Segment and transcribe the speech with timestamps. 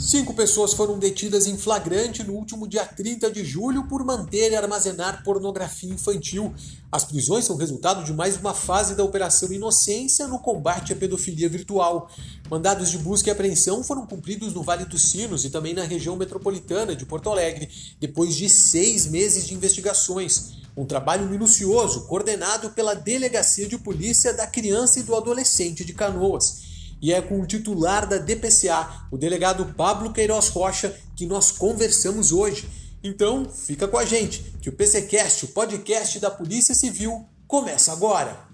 [0.00, 4.56] Cinco pessoas foram detidas em flagrante no último dia 30 de julho por manter e
[4.56, 6.54] armazenar pornografia infantil.
[6.90, 11.50] As prisões são resultado de mais uma fase da Operação Inocência no combate à pedofilia
[11.50, 12.10] virtual.
[12.50, 16.16] Mandados de busca e apreensão foram cumpridos no Vale dos Sinos e também na região
[16.16, 17.68] metropolitana de Porto Alegre,
[18.00, 20.52] depois de seis meses de investigações.
[20.74, 26.69] Um trabalho minucioso coordenado pela Delegacia de Polícia da Criança e do Adolescente de Canoas
[27.00, 32.32] e é com o titular da DPCA, o delegado Pablo Queiroz Rocha, que nós conversamos
[32.32, 32.68] hoje.
[33.02, 38.50] Então, fica com a gente, que o PCcast, o podcast da Polícia Civil, começa agora.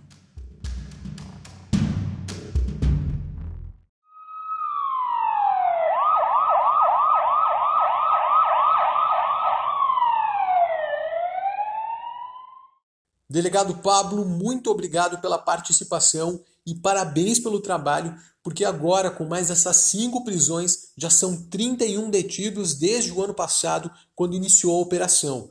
[13.29, 19.77] Delegado Pablo, muito obrigado pela participação e parabéns pelo trabalho, porque agora, com mais essas
[19.77, 25.51] cinco prisões, já são 31 detidos desde o ano passado, quando iniciou a operação.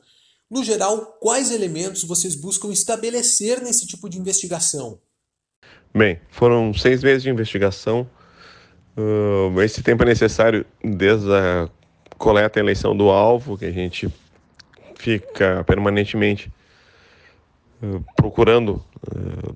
[0.49, 4.99] No geral, quais elementos vocês buscam estabelecer nesse tipo de investigação?
[5.93, 8.09] Bem, foram seis meses de investigação.
[8.97, 11.69] Uh, esse tempo é necessário desde a
[12.17, 14.07] coleta e eleição do alvo, que a gente
[14.95, 16.51] fica permanentemente
[17.81, 19.55] uh, procurando uh,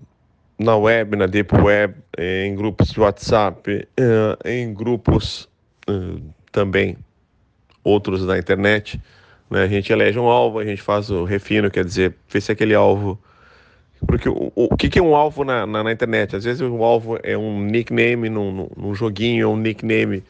[0.60, 5.48] na web, na Deep Web, em grupos de WhatsApp, eh, em grupos
[5.88, 6.20] eh,
[6.52, 6.98] também
[7.82, 9.02] outros da internet.
[9.50, 9.64] Né?
[9.64, 12.76] A gente elege um alvo, a gente faz o refino, quer dizer, vê se aquele
[12.76, 13.18] alvo.
[14.06, 16.36] Porque o, o, o que, é um alvo na, na, na, internet?
[16.36, 20.24] Às vezes o alvo é um nickname num, num joguinho, é um nickname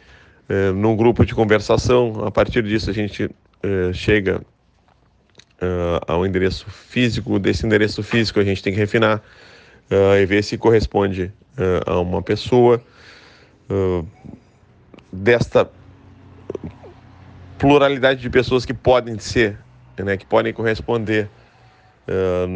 [0.47, 2.23] eh, num grupo de conversação.
[2.23, 3.29] A partir disso a gente
[3.93, 4.41] chega
[6.07, 9.21] ao endereço físico, desse endereço físico a gente tem que refinar
[9.91, 12.81] uh, e ver se corresponde uh, a uma pessoa
[13.69, 14.07] uh,
[15.11, 15.69] desta
[17.57, 19.57] pluralidade de pessoas que podem ser,
[19.97, 21.29] né, que podem corresponder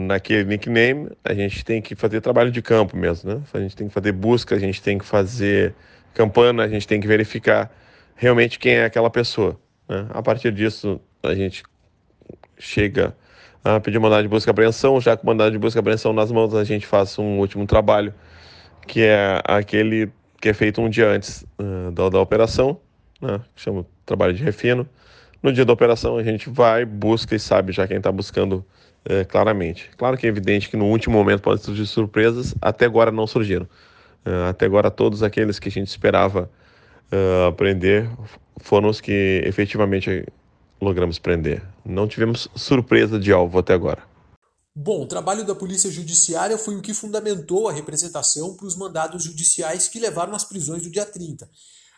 [0.07, 3.41] naquele nickname, a gente tem que fazer trabalho de campo mesmo, né?
[3.53, 5.75] A gente tem que fazer busca, a gente tem que fazer
[6.15, 7.71] campana, a gente tem que verificar
[8.15, 9.59] realmente quem é aquela pessoa.
[9.87, 10.07] Né?
[10.09, 11.63] A partir disso, a gente
[12.57, 13.15] chega
[13.63, 14.99] a pedir mandado de busca e apreensão.
[14.99, 18.13] Já com mandado de busca e apreensão nas mãos, a gente faz um último trabalho,
[18.85, 22.77] que é aquele que é feito um dia antes uh, da, da, operação,
[23.21, 23.39] né?
[23.55, 24.87] chama trabalho de refino.
[25.41, 28.65] No dia da operação, a gente vai, busca e sabe já quem está buscando
[29.05, 29.89] uh, claramente.
[29.97, 33.65] Claro que é evidente que no último momento podem surgir surpresas, até agora não surgiram.
[34.25, 36.49] Uh, até agora, todos aqueles que a gente esperava
[37.47, 38.09] aprender
[38.59, 40.25] foram os que efetivamente
[40.83, 41.63] logramos prender.
[41.85, 44.03] Não tivemos surpresa de alvo até agora.
[44.75, 49.23] Bom, o trabalho da Polícia Judiciária foi o que fundamentou a representação para os mandados
[49.23, 51.47] judiciais que levaram às prisões do dia 30.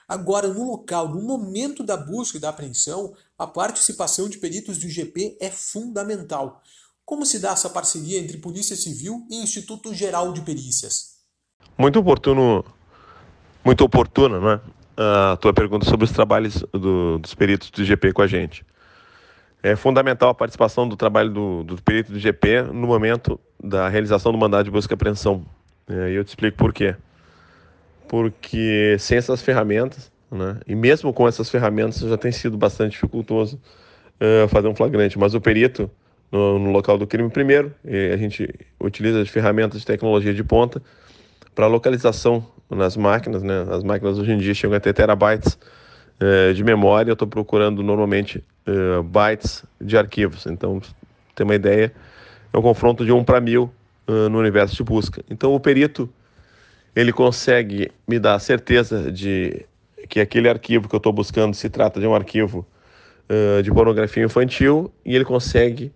[0.05, 4.87] Agora, no local, no momento da busca e da apreensão, a participação de peritos do
[4.87, 6.61] IGP é fundamental.
[7.05, 11.15] Como se dá essa parceria entre Polícia Civil e Instituto Geral de Perícias?
[11.77, 12.65] Muito oportuno,
[13.63, 14.61] muito oportuna, não é?
[14.97, 18.65] A tua pergunta sobre os trabalhos do, dos peritos do IGP com a gente
[19.65, 24.31] é fundamental a participação do trabalho do, do perito do GP no momento da realização
[24.31, 25.43] do mandado de busca e apreensão.
[25.89, 26.95] É, e eu te explico por quê.
[28.07, 33.59] Porque sem essas ferramentas, né, e mesmo com essas ferramentas, já tem sido bastante dificultoso
[34.21, 35.17] uh, fazer um flagrante.
[35.17, 35.89] Mas o perito,
[36.31, 37.73] no, no local do crime, primeiro,
[38.13, 38.47] a gente
[38.79, 40.79] utiliza as ferramentas de tecnologia de ponta
[41.55, 43.41] para localização nas máquinas.
[43.41, 43.65] Né?
[43.71, 45.57] As máquinas hoje em dia chegam a ter terabytes
[46.21, 47.11] uh, de memória.
[47.11, 50.45] Eu estou procurando normalmente uh, bytes de arquivos.
[50.45, 50.81] Então,
[51.33, 51.93] ter uma ideia,
[52.51, 55.23] é um confronto de 1 para 1000 uh, no universo de busca.
[55.29, 56.09] Então, o perito
[56.95, 59.65] ele consegue me dar a certeza de
[60.07, 62.65] que aquele arquivo que eu estou buscando se trata de um arquivo
[63.29, 65.91] uh, de pornografia infantil e ele consegue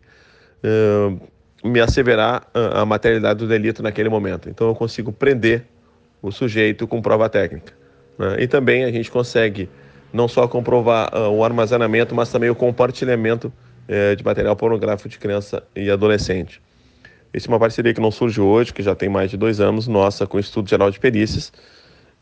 [0.64, 1.20] uh,
[1.64, 4.50] me asseverar a, a materialidade do delito naquele momento.
[4.50, 5.66] Então, eu consigo prender
[6.22, 7.74] o sujeito com prova técnica.
[8.18, 8.44] Né?
[8.44, 9.70] E também a gente consegue
[10.12, 13.52] não só comprovar uh, o armazenamento, mas também o compartilhamento
[13.88, 16.62] uh, de material pornográfico de criança e adolescente.
[17.34, 19.88] Essa é uma parceria que não surge hoje, que já tem mais de dois anos,
[19.88, 21.54] nossa com o Instituto Geral de Perícias,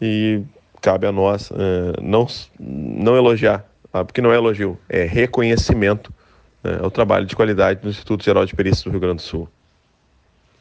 [0.01, 0.42] e
[0.81, 1.56] cabe a nós uh,
[2.01, 2.28] não,
[2.60, 6.13] não elogiar, ah, porque não é elogio, é reconhecimento
[6.63, 9.50] né, ao trabalho de qualidade do Instituto Geral de Perícias do Rio Grande do Sul.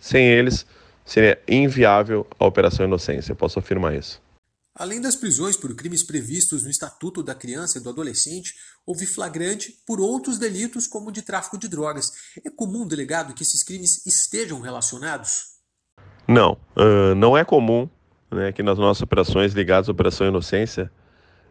[0.01, 0.65] Sem eles,
[1.05, 4.23] seria inviável a Operação Inocência, posso afirmar isso.
[4.79, 9.75] Além das prisões por crimes previstos no Estatuto da Criança e do Adolescente, houve flagrante
[9.87, 12.13] por outros delitos, como o de tráfico de drogas.
[12.45, 15.57] É comum, delegado, que esses crimes estejam relacionados?
[16.29, 17.89] Não, uh, não é comum
[18.31, 20.93] né, que nas nossas operações ligadas à Operação Inocência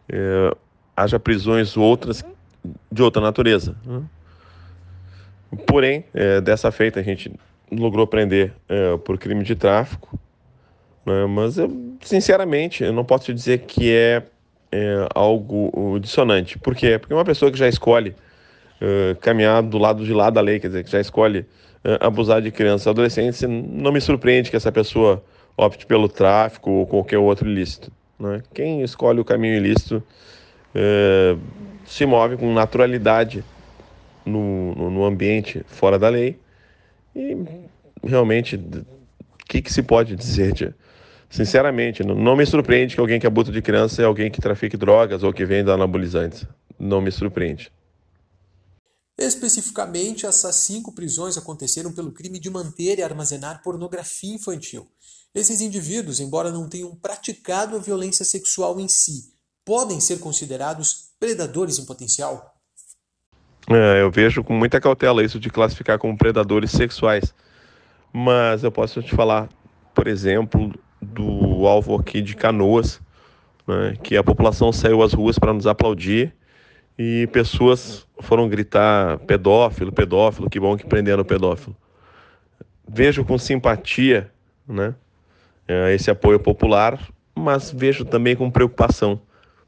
[0.08, 0.56] uh,
[0.96, 2.24] haja prisões outras
[2.92, 3.76] de outra natureza.
[3.84, 4.04] Né?
[5.66, 7.32] Porém, é, dessa feita a gente
[7.70, 10.18] logrou prender é, por crime de tráfico,
[11.06, 11.24] né?
[11.26, 11.70] mas eu,
[12.02, 14.22] sinceramente eu não posso te dizer que é,
[14.72, 16.58] é, algo dissonante.
[16.58, 16.98] Por quê?
[16.98, 18.14] Porque uma pessoa que já escolhe
[18.80, 21.46] é, caminhar do lado de lá da lei, quer dizer, que já escolhe
[21.84, 25.24] é, abusar de crianças e adolescentes, não me surpreende que essa pessoa
[25.56, 27.90] opte pelo tráfico ou qualquer outro ilícito.
[28.18, 28.42] Né?
[28.52, 30.02] Quem escolhe o caminho ilícito
[30.74, 31.36] é,
[31.86, 33.44] se move com naturalidade
[34.24, 36.38] no, no, no, ambiente fora da lei
[37.14, 37.36] e
[38.02, 38.84] realmente o
[39.48, 40.74] que, que se pode dizer de,
[41.28, 45.22] sinceramente não, me surpreende que alguém que abusa de criança é alguém que trafique drogas
[45.22, 46.46] ou que venda anabolizantes
[46.78, 47.70] não me surpreende
[49.18, 54.86] Especificamente, essas cinco prisões aconteceram pelo crime de manter e armazenar pornografia infantil.
[55.34, 59.32] Esses indivíduos, embora não tenham praticado a violência sexual em si,
[59.64, 62.54] podem ser considerados predadores em potencial?
[63.70, 67.34] É, eu vejo com muita cautela isso de classificar como predadores sexuais.
[68.12, 69.48] Mas eu posso te falar,
[69.94, 73.00] por exemplo, do alvo aqui de Canoas,
[73.66, 76.34] né, que a população saiu às ruas para nos aplaudir
[76.98, 81.76] e pessoas foram gritar pedófilo, pedófilo, que bom que prenderam o pedófilo.
[82.88, 84.30] Vejo com simpatia
[84.66, 84.94] né,
[85.68, 86.98] é, esse apoio popular,
[87.34, 89.20] mas vejo também com preocupação,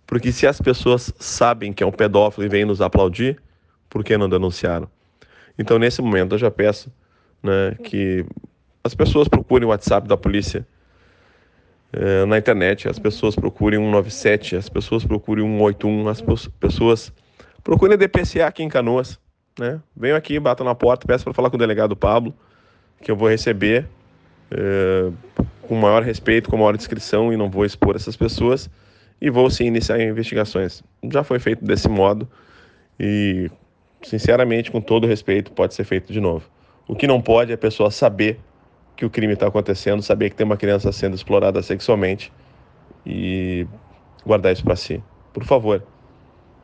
[0.07, 3.39] porque se as pessoas sabem que é um pedófilo e vêm nos aplaudir,
[3.91, 4.89] por que não denunciaram?
[5.59, 6.91] Então, nesse momento, eu já peço
[7.43, 8.25] né, que
[8.83, 10.67] as pessoas procurem o WhatsApp da polícia
[11.93, 16.21] é, na internet, as pessoas procurem 197, as pessoas procurem 181, as
[16.61, 17.13] pessoas
[17.65, 19.19] procurem a DPCA aqui em Canoas.
[19.59, 19.81] Né?
[19.97, 22.35] Venham aqui, batam na porta, peço para falar com o delegado Pablo,
[23.03, 23.87] que eu vou receber
[24.51, 25.11] é,
[25.63, 28.71] com maior respeito, com maior descrição e não vou expor essas pessoas
[29.21, 30.83] e vou sim iniciar investigações.
[31.11, 32.29] Já foi feito desse modo
[33.01, 33.51] e,
[34.03, 36.49] sinceramente, com todo respeito, pode ser feito de novo.
[36.87, 38.39] O que não pode é a pessoa saber
[38.99, 42.33] que o crime está acontecendo, saber que tem uma criança sendo explorada sexualmente
[43.07, 43.65] e
[44.27, 45.01] guardar isso para si.
[45.33, 45.87] Por favor,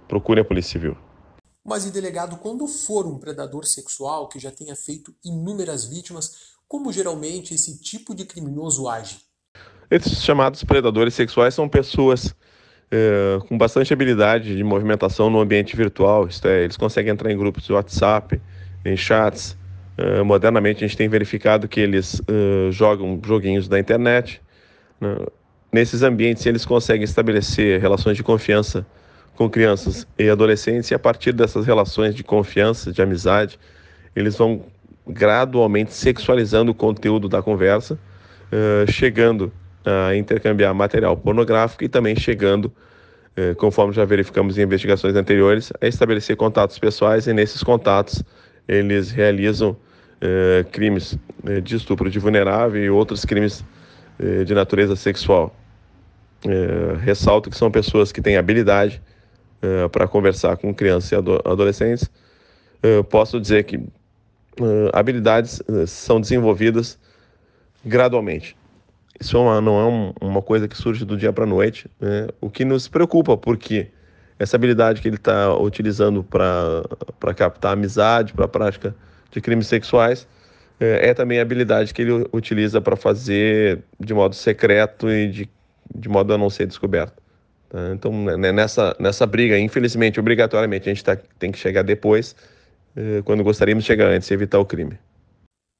[0.08, 0.96] procure a Polícia Civil.
[1.64, 6.92] Mas, e delegado, quando for um predador sexual que já tenha feito inúmeras vítimas, como
[6.92, 9.20] geralmente esse tipo de criminoso age?
[9.88, 12.34] Esses chamados predadores sexuais são pessoas
[12.90, 16.26] é, com bastante habilidade de movimentação no ambiente virtual.
[16.26, 18.42] Isto é, eles conseguem entrar em grupos de WhatsApp,
[18.84, 19.56] em chats,
[19.96, 24.40] Uh, modernamente a gente tem verificado que eles uh, jogam joguinhos da internet.
[25.00, 25.16] Né?
[25.72, 28.84] Nesses ambientes eles conseguem estabelecer relações de confiança
[29.36, 33.58] com crianças e adolescentes e a partir dessas relações de confiança, de amizade,
[34.14, 34.64] eles vão
[35.06, 39.52] gradualmente sexualizando o conteúdo da conversa, uh, chegando
[39.84, 42.72] a intercambiar material pornográfico e também chegando,
[43.58, 48.24] conforme já verificamos em investigações anteriores, a estabelecer contatos pessoais e nesses contatos
[48.66, 49.76] eles realizam
[50.20, 53.64] é, crimes é, de estupro de vulnerável e outros crimes
[54.18, 55.54] é, de natureza sexual.
[57.00, 59.00] Ressalto que são pessoas que têm habilidade
[59.90, 62.10] para conversar com crianças e ado adolescentes.
[63.08, 63.80] Posso dizer que
[64.92, 66.98] habilidades são desenvolvidas
[67.82, 68.54] gradualmente.
[69.18, 72.28] Isso é não é um, uma coisa que surge do dia para a noite, né?
[72.42, 73.88] o que nos preocupa, porque
[74.38, 78.94] essa habilidade que ele está utilizando para captar amizade, para a prática
[79.30, 80.26] de crimes sexuais,
[80.78, 85.50] é, é, também a habilidade que ele utiliza para fazer de modo secreto e de,
[85.94, 87.22] de modo a não ser descoberto.
[87.68, 87.92] Tá?
[87.92, 92.34] Então, né, né, nessa, nessa briga, infelizmente, obrigatoriamente, a gente tá, tem que chegar depois,
[92.96, 94.98] é, quando gostaríamos de chegar antes e evitar o crime.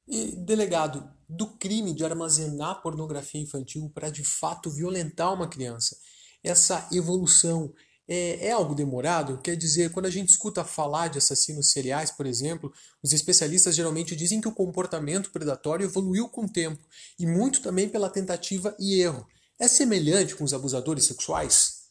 [0.07, 5.97] E, delegado, do crime de armazenar pornografia infantil para de fato violentar uma criança,
[6.43, 7.73] essa evolução
[8.07, 9.39] é, é, algo demorado?
[9.39, 12.71] Quer dizer, quando a gente escuta falar de assassinos seriais, por exemplo,
[13.03, 16.79] os especialistas geralmente dizem que o comportamento predatório evoluiu com o tempo
[17.19, 19.25] e muito também pela tentativa e erro.
[19.59, 21.85] É semelhante com os abusadores sexuais?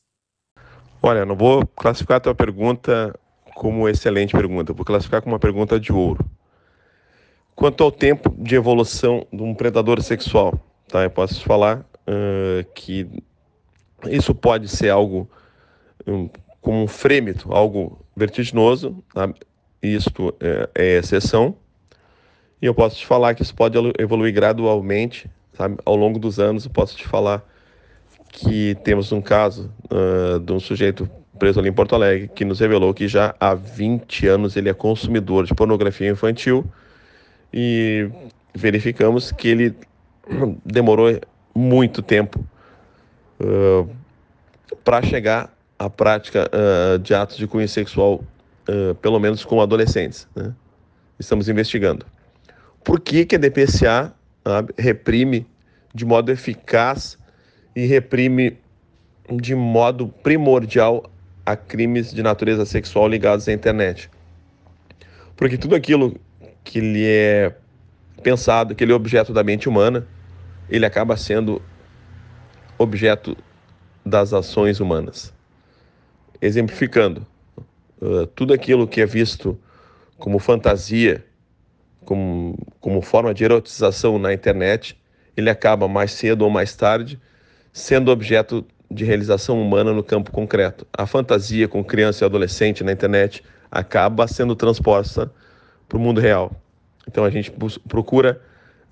[1.02, 3.18] Olha, não vou classificar a tua pergunta
[3.54, 6.24] como excelente pergunta, vou classificar como uma pergunta de ouro.
[7.54, 11.04] Quanto ao tempo de evolução de um predador sexual, tá?
[11.04, 13.08] Eu posso falar uh, que
[14.08, 15.28] isso pode ser algo
[16.60, 19.32] como um frêmito, algo vertiginoso, tá?
[19.82, 21.56] isto é, é, exceção,
[22.60, 25.76] e eu posso te falar que isso pode evoluir gradualmente, sabe?
[25.84, 27.44] ao longo dos anos, eu posso te falar
[28.28, 31.08] que temos um caso uh, de um sujeito
[31.38, 34.74] preso ali em Porto Alegre que nos revelou que já há 20 anos ele é
[34.74, 36.64] consumidor de pornografia infantil
[37.52, 38.08] e
[38.54, 39.74] verificamos que ele
[40.64, 41.20] demorou
[41.54, 42.44] muito tempo
[43.40, 43.88] uh,
[44.82, 48.24] para chegar a prática uh, de atos de cunho sexual,
[48.68, 50.28] uh, pelo menos com adolescentes.
[50.34, 50.52] Né?
[51.18, 52.06] Estamos investigando.
[52.82, 54.12] Por que, que a DPCA
[54.76, 55.46] reprime
[55.94, 57.18] de modo eficaz
[57.74, 58.58] e reprime
[59.30, 61.10] de modo primordial
[61.46, 64.10] a crimes de natureza sexual ligados à internet?
[65.36, 66.14] Porque tudo aquilo
[66.62, 67.56] que lhe é
[68.22, 70.06] pensado, que ele é objeto da mente humana,
[70.68, 71.60] ele acaba sendo
[72.78, 73.36] objeto
[74.04, 75.33] das ações humanas.
[76.44, 77.26] Exemplificando,
[78.02, 79.58] uh, tudo aquilo que é visto
[80.18, 81.24] como fantasia,
[82.04, 84.94] como, como forma de erotização na internet,
[85.34, 87.18] ele acaba mais cedo ou mais tarde
[87.72, 90.86] sendo objeto de realização humana no campo concreto.
[90.92, 95.32] A fantasia com criança e adolescente na internet acaba sendo transposta
[95.88, 96.54] para o mundo real.
[97.08, 97.50] Então a gente
[97.88, 98.38] procura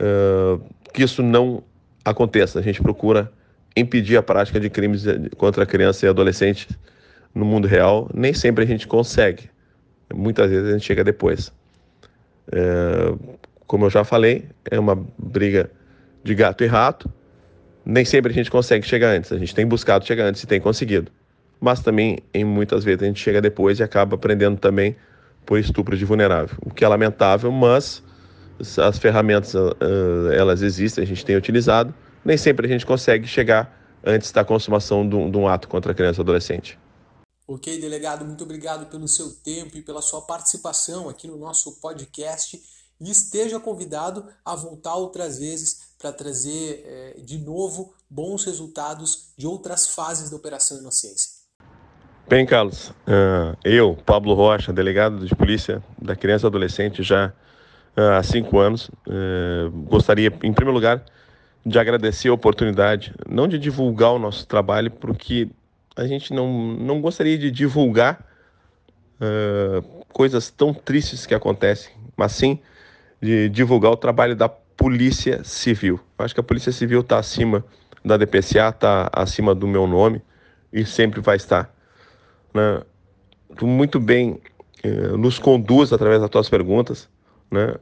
[0.01, 0.59] uh,
[0.91, 1.63] que isso não
[2.03, 3.31] aconteça, a gente procura
[3.77, 5.05] impedir a prática de crimes
[5.37, 6.67] contra criança e adolescente
[7.35, 8.11] no mundo real.
[8.15, 9.51] Nem sempre a gente consegue,
[10.15, 11.53] muitas vezes a gente chega depois.
[12.51, 13.15] É,
[13.67, 15.71] como eu já falei, é uma briga
[16.23, 17.11] de gato e rato.
[17.85, 19.33] Nem sempre a gente consegue chegar antes.
[19.33, 21.11] A gente tem buscado chegar antes e tem conseguido.
[21.61, 24.97] Mas também, em muitas vezes, a gente chega depois e acaba aprendendo também
[25.47, 26.57] por estupro de vulnerável.
[26.65, 28.03] O que é lamentável, mas
[28.79, 29.55] as ferramentas
[30.37, 31.95] elas existem, a gente tem utilizado.
[32.25, 36.21] Nem sempre a gente consegue chegar antes da consumação de um, ato contra a criança
[36.21, 36.79] ou adolescente.
[37.47, 42.61] Ok, delegado, muito obrigado pelo seu tempo e pela sua participação aqui no nosso podcast.
[43.01, 49.47] E esteja convidado a voltar outras vezes para trazer é, de novo bons resultados de
[49.47, 51.43] outras fases da Operação Inocência.
[52.29, 57.33] Bem, Carlos, uh, eu, Pablo Rocha, delegado de polícia da criança e adolescente já
[57.97, 61.05] uh, há cinco anos, uh, gostaria, em primeiro lugar,
[61.67, 65.51] de agradecer a oportunidade, não de divulgar o nosso trabalho, porque
[65.97, 68.27] a gente não, não gostaria de divulgar
[69.21, 72.59] uh, coisas tão tristes que acontecem, mas sim
[73.21, 76.01] de divulgar o trabalho da Polícia Civil.
[76.19, 77.65] Acho que a Polícia Civil está acima
[78.05, 80.21] da DPCA, está acima do meu nome
[80.73, 81.73] e sempre vai estar.
[82.53, 82.83] Né?
[83.57, 84.41] Tu muito bem
[84.85, 87.09] uh, nos conduz através das tuas perguntas,
[87.51, 87.77] né?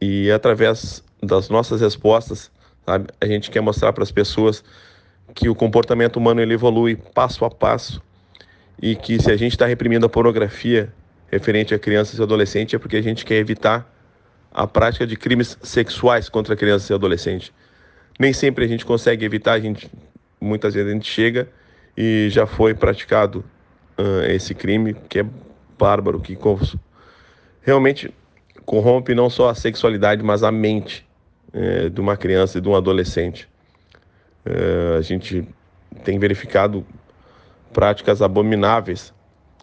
[0.00, 2.50] E através das nossas respostas,
[2.84, 3.08] sabe?
[3.20, 4.62] A gente quer mostrar para as pessoas
[5.32, 8.02] que o comportamento humano ele evolui passo a passo
[8.80, 10.92] e que se a gente está reprimindo a pornografia
[11.28, 13.90] referente a crianças e adolescentes é porque a gente quer evitar
[14.52, 17.52] a prática de crimes sexuais contra crianças e adolescentes.
[18.18, 19.90] Nem sempre a gente consegue evitar, a gente
[20.40, 21.48] muitas vezes a gente chega
[21.96, 23.44] e já foi praticado
[23.98, 25.26] uh, esse crime que é
[25.76, 26.38] bárbaro, que
[27.62, 28.14] realmente
[28.64, 31.04] corrompe não só a sexualidade, mas a mente
[31.52, 33.48] uh, de uma criança e de um adolescente.
[34.44, 35.46] É, a gente
[36.04, 36.86] tem verificado
[37.72, 39.12] práticas abomináveis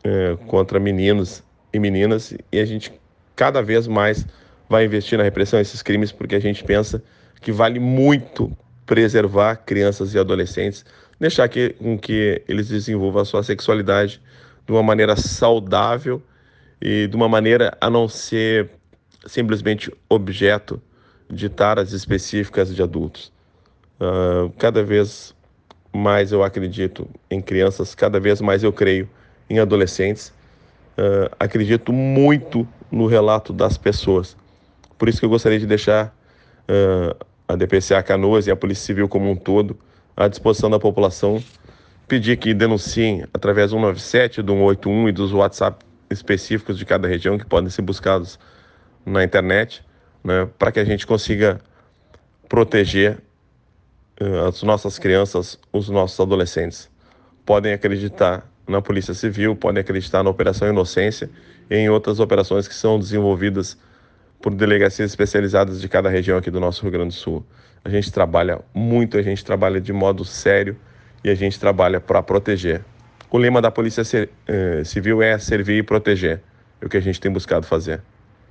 [0.04, 2.92] é, contra meninos e meninas e a gente
[3.36, 4.26] cada vez mais
[4.68, 7.04] vai investir na repressão desses crimes porque a gente pensa
[7.42, 10.86] que vale muito preservar crianças e adolescentes,
[11.20, 14.22] deixar que, com que eles desenvolvam a sua sexualidade
[14.66, 16.22] de uma maneira saudável
[16.82, 18.70] e de uma maneira a não ser
[19.26, 20.82] simplesmente objeto
[21.30, 23.32] de taras específicas de adultos.
[24.02, 25.36] Uh, cada vez
[25.94, 29.08] mais eu acredito em crianças, cada vez mais eu creio
[29.48, 30.34] em adolescentes.
[30.98, 34.36] Uh, acredito muito no relato das pessoas.
[34.98, 36.08] Por isso que eu gostaria de deixar
[36.68, 39.78] uh, a DPCA Canoas e a Polícia Civil como um todo
[40.18, 41.44] à disposição da população.
[42.08, 47.38] Pedir que denunciem através do 197, do 181 e dos WhatsApp específicos de cada região
[47.38, 48.40] que podem ser buscados
[49.06, 49.84] na internet,
[50.24, 51.62] né, para que a gente consiga
[52.50, 53.20] proteger
[54.48, 56.90] as nossas crianças, os nossos adolescentes
[57.46, 61.30] podem acreditar na Polícia Civil, podem acreditar na Operação Inocência
[61.70, 63.78] e em outras operações que são desenvolvidas
[64.42, 67.46] por delegacias especializadas de cada região aqui do nosso Rio Grande do Sul.
[67.84, 70.78] A gente trabalha muito, a gente trabalha de modo sério
[71.24, 72.84] e a gente trabalha para proteger.
[73.30, 74.04] O lema da Polícia
[74.48, 76.42] eh, Civil é servir e proteger.
[76.80, 78.02] É o que a gente tem buscado fazer.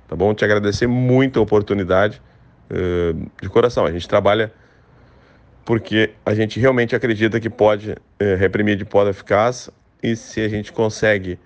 [0.07, 0.33] Tá bom?
[0.33, 2.21] Te agradecer muito a oportunidade
[2.69, 3.85] eh, de coração.
[3.85, 4.51] A gente trabalha
[5.65, 9.69] porque a gente realmente acredita que pode é, reprimir de modo eficaz
[10.01, 11.37] e se a gente consegue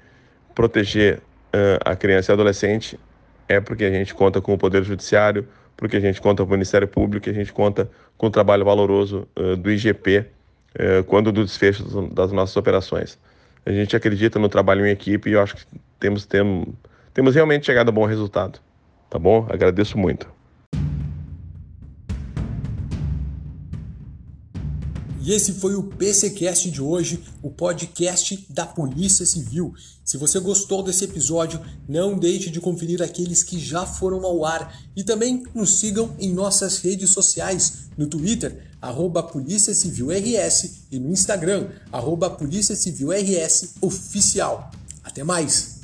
[0.53, 2.97] proteger uh, a criança e adolescente
[3.47, 6.53] é porque a gente conta com o Poder Judiciário, porque a gente conta com o
[6.53, 11.43] Ministério Público, a gente conta com o trabalho valoroso uh, do IGP uh, quando do
[11.43, 13.19] desfecho das nossas operações.
[13.65, 15.65] A gente acredita no trabalho em equipe e eu acho que
[15.99, 16.67] temos, temos,
[17.13, 18.59] temos realmente chegado a bom resultado.
[19.09, 19.45] Tá bom?
[19.49, 20.34] Agradeço muito.
[25.25, 29.73] E esse foi o PCcast de hoje, o podcast da Polícia Civil.
[30.03, 34.79] Se você gostou desse episódio, não deixe de conferir aqueles que já foram ao ar
[34.95, 40.99] e também nos sigam em nossas redes sociais, no Twitter, arroba Polícia Civil RS e
[40.99, 44.69] no Instagram, arroba Polícia Civil RS Oficial.
[45.03, 45.74] Até mais!